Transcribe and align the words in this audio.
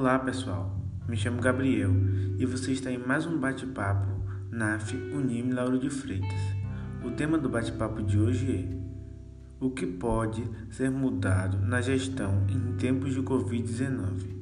Olá 0.00 0.16
pessoal, 0.16 0.80
me 1.08 1.16
chamo 1.16 1.42
Gabriel 1.42 1.90
e 2.38 2.46
você 2.46 2.70
está 2.70 2.88
em 2.88 2.98
mais 2.98 3.26
um 3.26 3.36
bate-papo 3.36 4.06
NAF 4.48 4.94
Unime 4.94 5.52
Lauro 5.52 5.76
de 5.76 5.90
Freitas. 5.90 6.38
O 7.04 7.10
tema 7.10 7.36
do 7.36 7.48
bate-papo 7.48 8.00
de 8.04 8.16
hoje 8.16 8.48
é 8.48 8.68
o 9.58 9.70
que 9.72 9.84
pode 9.84 10.48
ser 10.70 10.88
mudado 10.88 11.58
na 11.58 11.80
gestão 11.80 12.46
em 12.48 12.76
tempos 12.76 13.12
de 13.12 13.20
Covid-19. 13.22 14.36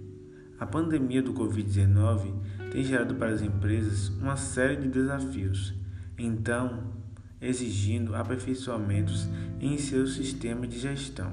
A 0.60 0.66
pandemia 0.66 1.22
do 1.22 1.32
Covid-19 1.32 2.34
tem 2.70 2.84
gerado 2.84 3.14
para 3.14 3.30
as 3.30 3.41
empresas 3.41 4.10
uma 4.10 4.36
série 4.36 4.77
de 4.77 4.88
desafios, 4.88 5.74
então 6.18 6.92
exigindo 7.41 8.14
aperfeiçoamentos 8.14 9.27
em 9.59 9.78
seus 9.78 10.16
sistemas 10.16 10.68
de 10.68 10.78
gestão. 10.78 11.32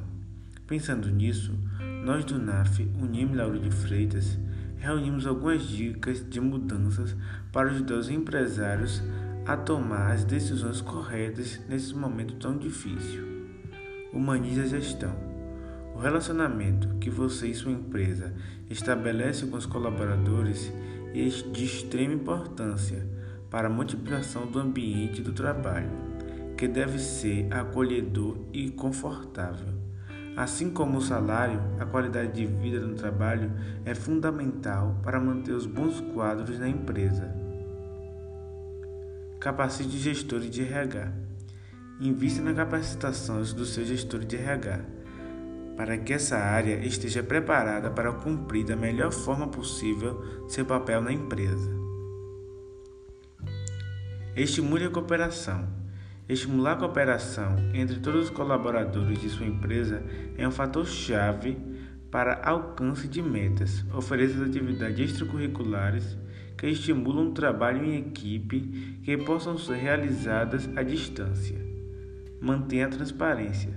Pensando 0.66 1.09
nisso, 1.09 1.53
nós 2.03 2.25
do 2.25 2.38
NAF 2.38 2.85
Unime 3.02 3.38
Lauro 3.38 3.57
de 3.57 3.71
Freitas 3.71 4.38
reunimos 4.75 5.25
algumas 5.25 5.66
dicas 5.66 6.21
de 6.30 6.41
mudanças 6.41 7.16
para 7.49 7.70
ajudar 7.70 7.95
os 7.95 8.09
empresários 8.09 9.02
a 9.45 9.55
tomar 9.55 10.11
as 10.11 10.25
decisões 10.25 10.81
corretas 10.81 11.61
nesse 11.70 11.95
momento 11.95 12.35
tão 12.35 12.58
difícil. 12.58 13.23
Humanize 14.11 14.59
a 14.59 14.66
gestão. 14.66 15.16
O 15.95 15.99
relacionamento 15.99 16.89
que 16.99 17.09
você 17.09 17.47
e 17.47 17.55
sua 17.55 17.71
empresa 17.71 18.33
estabelecem 18.70 19.49
com 19.49 19.55
os 19.55 19.66
colaboradores 19.66 20.73
é 21.13 21.52
de 21.52 21.63
extrema 21.63 22.16
importância 22.16 23.08
para 23.49 23.67
a 23.67 23.72
multiplicação 23.72 24.45
do 24.45 24.59
ambiente 24.59 25.22
do 25.22 25.31
trabalho, 25.31 25.89
que 26.58 26.67
deve 26.67 26.99
ser 26.99 27.47
acolhedor 27.53 28.39
e 28.52 28.69
confortável. 28.72 29.92
Assim 30.36 30.72
como 30.72 30.98
o 30.98 31.02
salário, 31.02 31.62
a 31.80 31.86
qualidade 31.86 32.31
de 32.31 32.45
vida 32.45 32.80
no 32.80 32.95
trabalho 32.95 33.52
é 33.86 33.94
fundamental 33.94 35.00
para 35.03 35.20
manter 35.20 35.52
os 35.52 35.67
bons 35.67 36.02
quadros 36.14 36.58
na 36.58 36.67
empresa. 36.67 37.31
Capacite 39.40 39.98
gestores 39.98 40.50
de 40.50 40.64
RH. 40.64 41.12
Invista 42.02 42.42
na 42.42 42.53
capacitação 42.53 43.42
do 43.44 43.64
seu 43.64 43.86
gestor 43.86 44.22
de 44.22 44.38
RH, 44.38 44.80
para 45.78 45.98
que 46.00 46.14
essa 46.14 46.38
área 46.38 46.84
esteja 46.84 47.22
preparada 47.22 47.92
para 47.92 48.12
cumprir 48.12 48.66
da 48.66 48.75
melhor 48.75 49.12
forma 49.12 49.47
possível 49.47 50.47
seu 50.47 50.66
papel 50.66 51.02
na 51.02 51.12
empresa. 51.12 51.70
Estimule 54.36 54.86
a 54.86 54.90
cooperação. 54.90 55.83
Estimular 56.27 56.73
a 56.73 56.77
cooperação 56.77 57.57
entre 57.73 57.99
todos 57.99 58.25
os 58.25 58.29
colaboradores 58.29 59.19
de 59.19 59.29
sua 59.29 59.45
empresa 59.45 60.02
é 60.38 60.47
um 60.47 60.52
fator 60.52 60.85
chave 60.85 61.57
para 62.09 62.41
alcance 62.47 63.09
de 63.09 63.21
metas. 63.21 63.83
Ofereça 63.93 64.45
atividades 64.45 65.11
extracurriculares 65.11 66.17
que 66.57 66.67
estimulam 66.67 67.27
o 67.27 67.33
trabalho 67.33 67.83
em 67.83 67.97
equipe 67.97 69.01
que 69.03 69.17
possam 69.17 69.57
ser 69.57 69.75
realizadas 69.75 70.69
à 70.77 70.81
distância. 70.81 71.59
Mantenha 72.39 72.85
a 72.85 72.89
transparência. 72.89 73.73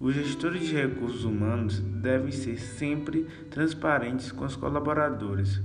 Os 0.00 0.14
gestores 0.14 0.68
de 0.68 0.74
recursos 0.74 1.24
humanos 1.24 1.80
devem 1.80 2.32
ser 2.32 2.58
sempre 2.58 3.26
transparentes 3.50 4.32
com 4.32 4.46
os 4.46 4.56
colaboradores. 4.56 5.60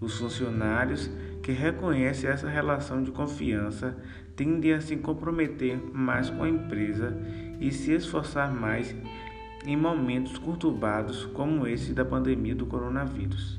Os 0.00 0.18
funcionários 0.18 1.10
que 1.42 1.52
reconhecem 1.52 2.28
essa 2.28 2.48
relação 2.48 3.02
de 3.02 3.10
confiança 3.10 3.96
tendem 4.34 4.74
a 4.74 4.80
se 4.80 4.96
comprometer 4.96 5.80
mais 5.92 6.28
com 6.28 6.42
a 6.42 6.48
empresa 6.48 7.16
e 7.58 7.70
se 7.72 7.92
esforçar 7.92 8.52
mais 8.52 8.94
em 9.64 9.76
momentos 9.76 10.38
conturbados 10.38 11.24
como 11.26 11.66
esse 11.66 11.92
da 11.92 12.04
pandemia 12.04 12.54
do 12.54 12.66
coronavírus. 12.66 13.58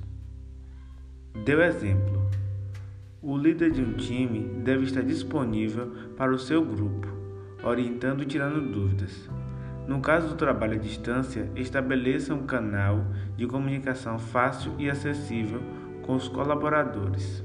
Deu 1.43 1.61
exemplo. 1.61 2.29
O 3.21 3.35
líder 3.35 3.71
de 3.71 3.81
um 3.81 3.93
time 3.93 4.61
deve 4.63 4.83
estar 4.83 5.01
disponível 5.01 5.91
para 6.15 6.31
o 6.31 6.39
seu 6.39 6.63
grupo, 6.63 7.07
orientando 7.63 8.21
e 8.21 8.25
tirando 8.25 8.71
dúvidas. 8.71 9.27
No 9.87 10.01
caso 10.01 10.29
do 10.29 10.35
trabalho 10.35 10.73
à 10.73 10.77
distância, 10.77 11.49
estabeleça 11.55 12.33
um 12.33 12.45
canal 12.45 13.05
de 13.35 13.47
comunicação 13.47 14.19
fácil 14.19 14.73
e 14.77 14.89
acessível 14.89 15.61
com 16.07 16.15
os 16.15 16.27
colaboradores. 16.27 17.43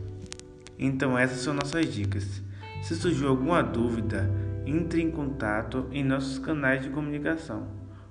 Então 0.78 1.18
essas 1.18 1.40
são 1.40 1.52
nossas 1.52 1.92
dicas. 1.92 2.42
Se 2.82 2.94
surgiu 2.94 3.28
alguma 3.28 3.62
dúvida, 3.62 4.30
entre 4.64 5.02
em 5.02 5.10
contato 5.10 5.86
em 5.92 6.02
nossos 6.02 6.38
canais 6.38 6.82
de 6.82 6.90
comunicação. 6.90 7.66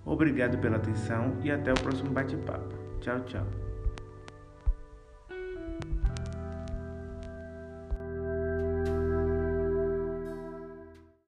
Obrigado 0.05 0.57
pela 0.59 0.75
atenção 0.75 1.37
e 1.43 1.49
até 1.51 1.71
o 1.71 1.79
próximo 1.79 2.11
bate-papo. 2.11 2.75
Tchau, 2.99 3.21
tchau. 3.21 3.70